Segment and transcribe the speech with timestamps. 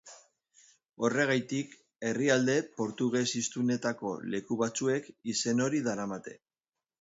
[1.07, 1.75] Horregatik
[2.11, 6.37] herrialde portuges-hiztunetako leku batzuek izen hori daramate.